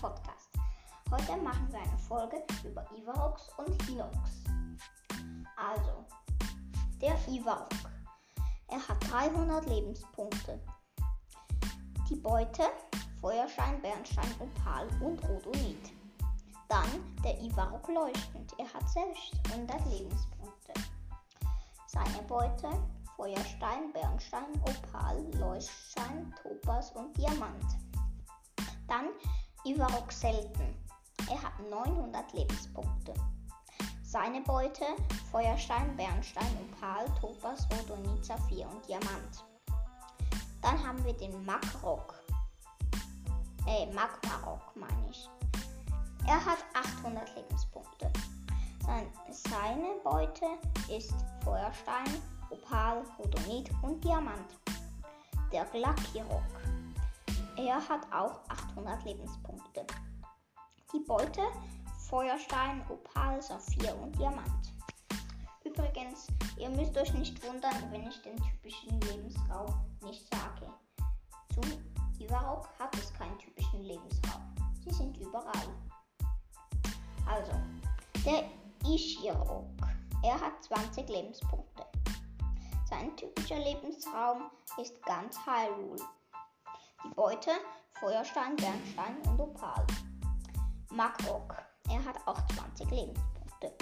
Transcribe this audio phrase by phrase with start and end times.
[0.00, 0.48] Podcast.
[1.10, 4.16] Heute machen wir eine Folge über Ivarox und Hinox.
[5.56, 6.06] Also,
[7.02, 7.68] der Ivarok.
[8.68, 10.58] Er hat 300 Lebenspunkte.
[12.08, 12.62] Die Beute
[13.20, 15.92] Feuerstein, Bernstein, Opal und Rhodonit.
[16.68, 18.54] Dann der Ivarok leuchtend.
[18.58, 20.72] Er hat 600 Lebenspunkte.
[21.88, 22.70] Seine Beute
[23.16, 27.89] Feuerstein, Bernstein, Opal, Leuchtstein, Topaz und Diamant.
[28.90, 29.10] Dann
[29.64, 30.74] Ivarok selten.
[31.30, 33.14] Er hat 900 Lebenspunkte.
[34.02, 34.84] Seine Beute
[35.30, 39.44] Feuerstein, Bernstein, Opal, Topaz, Rhodonit, Saphir und Diamant.
[40.60, 42.18] Dann haben wir den Makrok.
[43.68, 45.28] Äh, Magmarok meine ich.
[46.26, 48.10] Er hat 800 Lebenspunkte.
[49.30, 50.46] seine Beute
[50.88, 54.58] ist Feuerstein, Opal, Rhodonit und Diamant.
[55.52, 56.42] Der Glakirok.
[57.56, 59.86] Er hat auch 800 Lebenspunkte.
[60.92, 61.42] Die Beute
[62.08, 64.72] Feuerstein, Opal, Saphir und Diamant.
[65.64, 66.26] Übrigens,
[66.56, 70.72] ihr müsst euch nicht wundern, wenn ich den typischen Lebensraum nicht sage.
[71.54, 71.64] Zum
[72.18, 74.42] Ivarok hat es keinen typischen Lebensraum.
[74.84, 75.68] Sie sind überall.
[77.26, 77.52] Also,
[78.24, 78.44] der
[78.84, 79.66] Ishirok.
[80.22, 81.86] Er hat 20 Lebenspunkte.
[82.88, 86.02] Sein typischer Lebensraum ist ganz Hyrule.
[87.04, 87.50] Die Beute
[87.98, 89.86] Feuerstein, Bernstein und Opal.
[90.90, 91.56] Makrok.
[91.88, 93.72] Er hat auch 20 Lebenspunkte.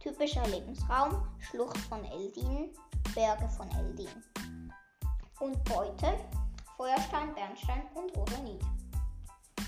[0.00, 2.70] Typischer Lebensraum Schlucht von Eldin,
[3.14, 4.08] Berge von Eldin.
[5.40, 6.18] Und Beute
[6.76, 8.62] Feuerstein, Bernstein und Rhodonit.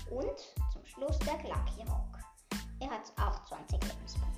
[0.09, 0.39] Und
[0.71, 2.19] zum Schluss der Glakirok.
[2.79, 4.37] Er hat auch 20 Lebenspunkte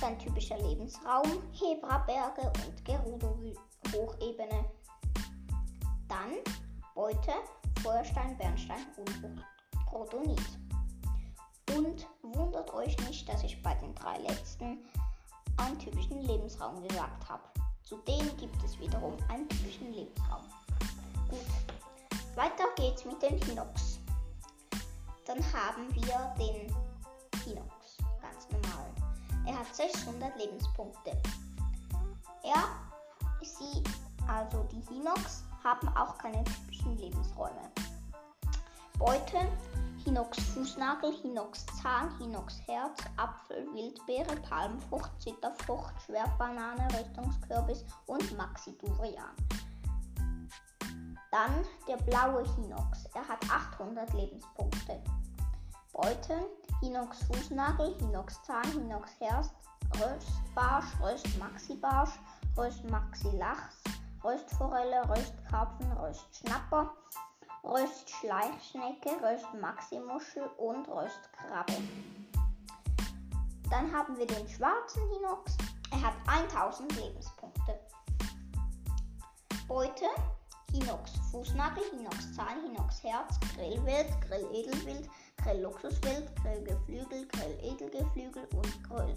[0.00, 4.64] sein typischer Lebensraum, Hebraberge und Gerudo-Hochebene.
[6.18, 6.34] Dann
[6.96, 7.32] Beute,
[7.80, 9.44] Feuerstein, Bernstein und
[9.86, 10.40] Protonit.
[11.76, 14.78] Und wundert euch nicht, dass ich bei den drei letzten
[15.58, 17.42] einen typischen Lebensraum gesagt habe.
[17.84, 20.42] Zudem gibt es wiederum einen typischen Lebensraum.
[21.28, 21.38] Gut,
[22.34, 24.00] weiter geht's mit dem Hinox.
[25.24, 26.74] Dann haben wir den
[27.44, 27.98] Hinox.
[29.46, 31.12] Er hat 600 Lebenspunkte.
[32.42, 32.64] Er,
[33.40, 33.84] sie,
[34.26, 37.70] also die Hinox, haben auch keine typischen Lebensräume.
[38.98, 39.46] Beute,
[40.02, 49.36] Hinox Fußnagel, Hinox Zahn, Hinox Herz, Apfel, Wildbeere, Palmfrucht, Zitterfrucht, Schwertbanane, Rüstungskürbis und Maxi Durian.
[51.30, 51.52] Dann
[51.86, 53.04] der blaue Hinox.
[53.14, 55.02] Er hat 800 Lebenspunkte.
[55.92, 56.48] Beute,
[56.80, 59.50] Hinox Fußnagel, Hinox Zahn, Hinox Herz,
[60.00, 61.78] Röstbarsch, Röst Maxi
[64.24, 66.92] Röstforelle, Röstkarpfen, Röstschnapper,
[67.64, 71.74] Röst Schleichschnecke, Röst Maxi Muschel und Röstkrabbe.
[73.70, 75.56] Dann haben wir den schwarzen Hinox.
[75.92, 77.78] Er hat 1000 Lebenspunkte.
[79.66, 80.06] Beute
[80.72, 85.08] Hinox Fußnagel, Hinox Zahn, Hinox Herz, Grillwild, Grilledelwild,
[85.42, 89.07] Grill-Luxuswild, Grill-Geflügel, Grill-Edelgeflügel und Grill-Luxusgeflügel.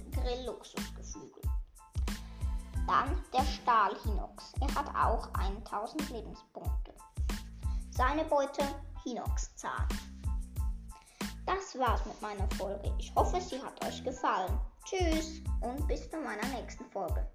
[3.33, 4.53] Der Stahl-Hinox.
[4.59, 6.93] Er hat auch 1000 Lebenspunkte.
[7.91, 8.63] Seine Beute
[9.03, 9.87] Hinox-Zahn.
[11.45, 12.93] Das war's mit meiner Folge.
[12.99, 14.59] Ich hoffe, sie hat euch gefallen.
[14.85, 17.27] Tschüss und bis zu meiner nächsten Folge.